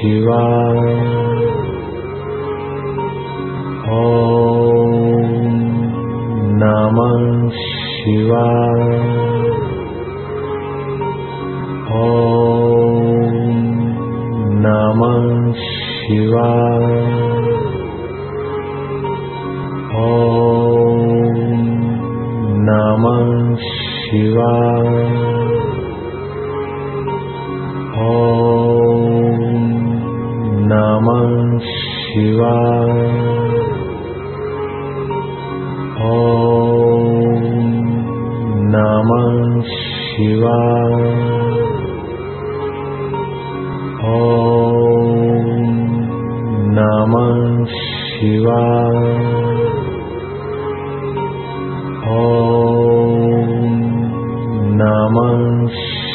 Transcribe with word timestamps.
शिवा 0.00 0.42
ॐ 3.96 4.94
नाम 6.62 7.00
शिवा 7.56 8.44
ॐ 12.04 13.36
नाम 14.66 15.02
शिवा 15.64 16.48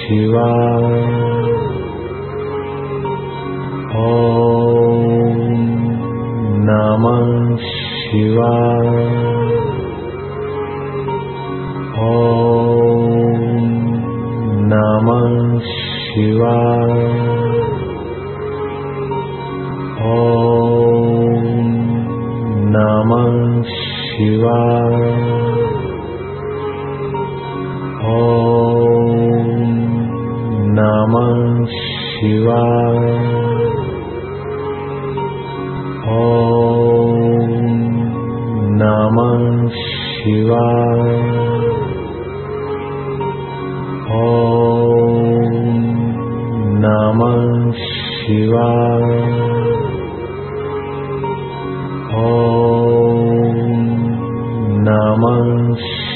शिवा 0.06 0.50
ॐ 4.02 5.06
नमः 6.68 7.56
शिवा 7.62 8.52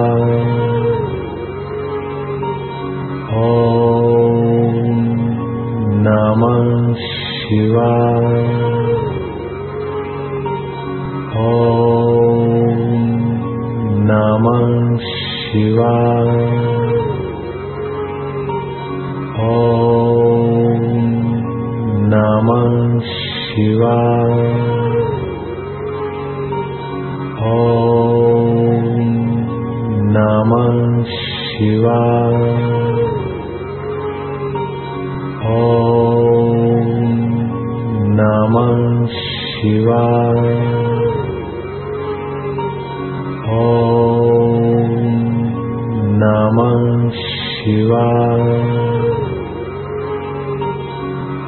शिवा 47.66 48.02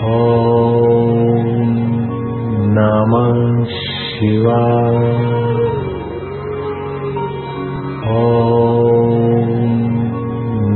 ओ 0.06 0.16
नाम 2.78 3.12
शिवा 3.74 4.62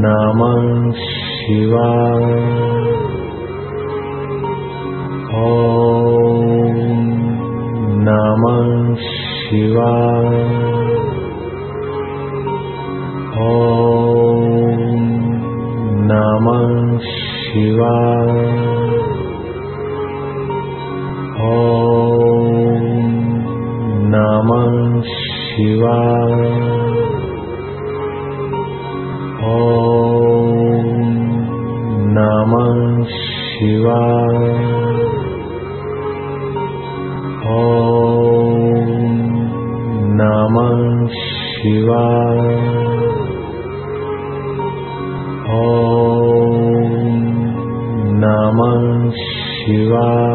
नाम 0.04 0.44
शिवा 1.03 2.01
शिवा 41.62 42.04
ॐ 45.56 46.56
नमः 48.22 48.86
शिवा 49.18 50.31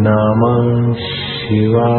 नाम 0.07 0.93
शिवा 0.93 1.96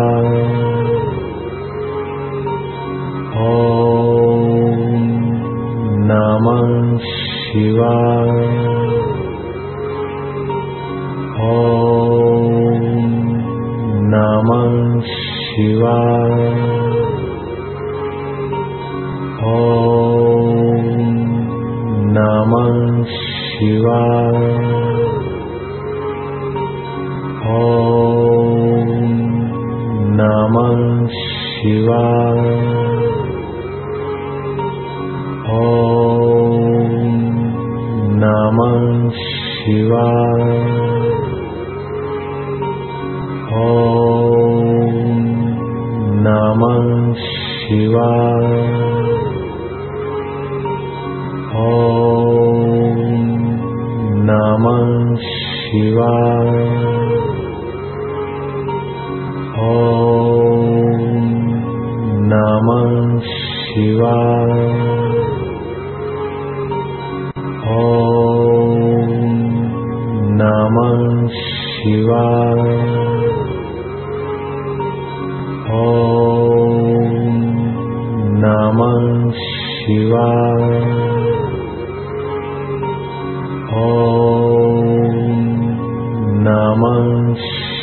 You 31.65 31.91
are. 31.91 32.18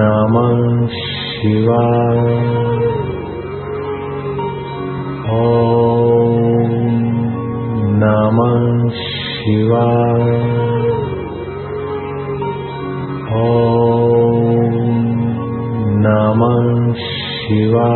नाम 0.00 0.36
शिवा 0.86 1.84
नमः 8.02 8.88
शिवा 8.94 9.86
शिवा। 17.50 17.86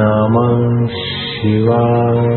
नमः 0.00 0.62
शिवाय। 0.92 2.31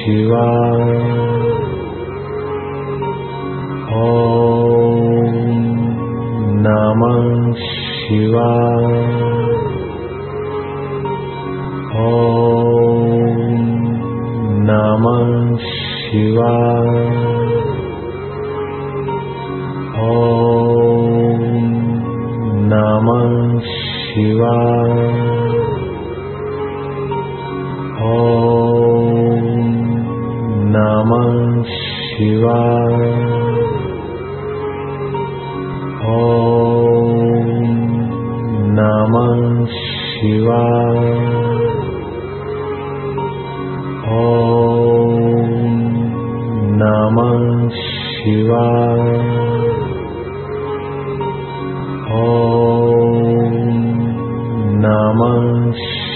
शिवाय 0.04 0.90
ॐ 3.98 5.36
नमः 6.64 7.52
शिवा 7.60 8.50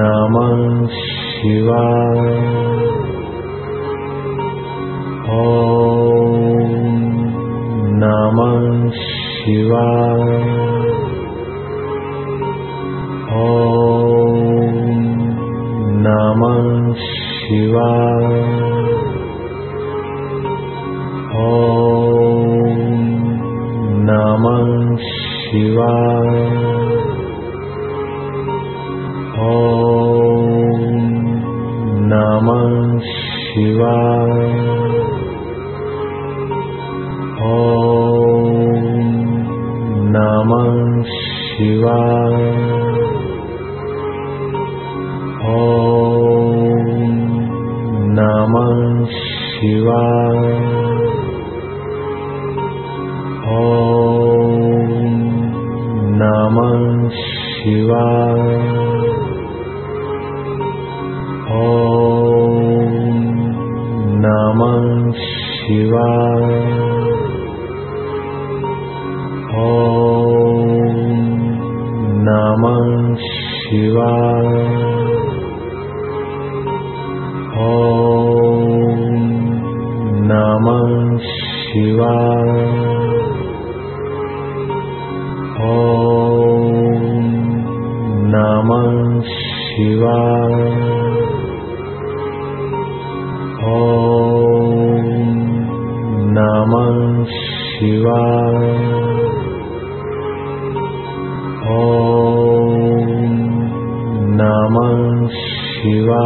नाम 0.00 0.86
शिवा। 0.86 1.82
नाम 7.96 8.90
शिवा। 8.90 9.93
शिवामं 49.64 50.64
शिवा 57.08 58.06
ॐ 61.48 62.56
नाम 64.24 64.60
शिवा 65.12 66.08
शिवा। 105.84 106.22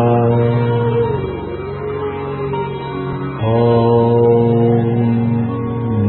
ॐ 3.48 4.86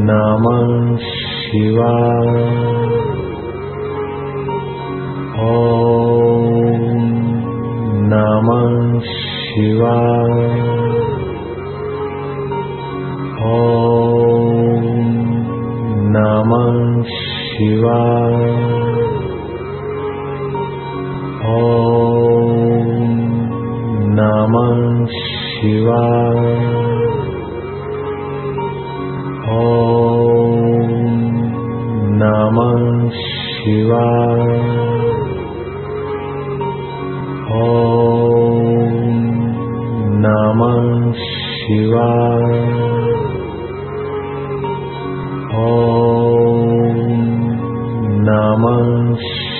नमः 0.08 0.96
शिवा 0.96 1.99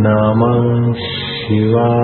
नमः 0.07 0.93
शिवा। 1.01 1.96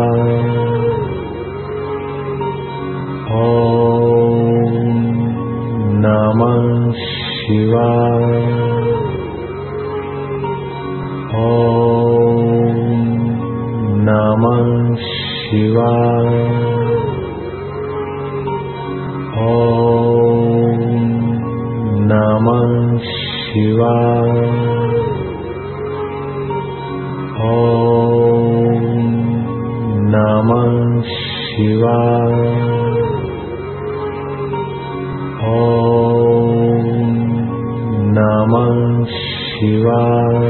शिवाय 39.64 40.48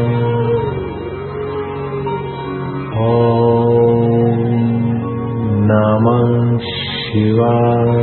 ॐ 3.08 4.08
नमः 5.69 6.32
शिवाय। 6.69 8.02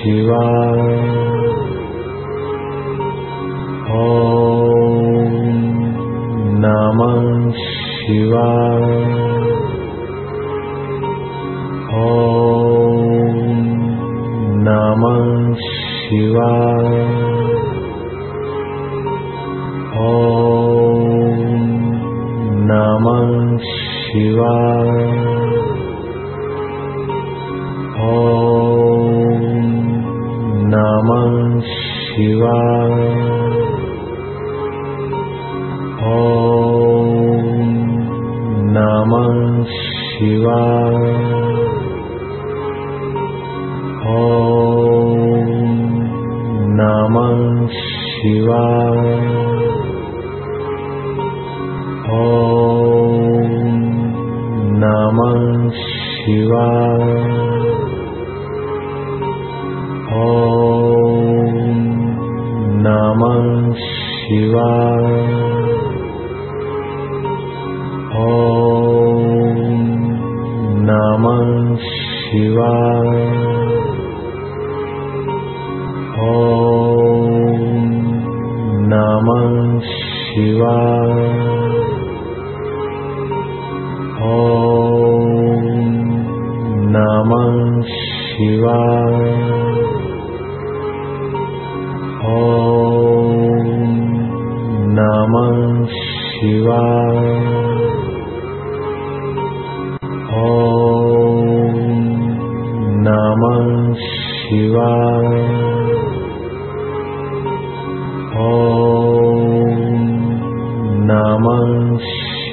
शिवाय 0.04 0.93
शिवा 56.24 56.68
ॐ 60.20 61.58
नमः 62.86 63.48
शिवा 63.82 64.70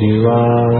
शिवाय 0.01 0.77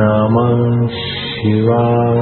नमः 0.00 0.60
शिवाय। 0.96 2.19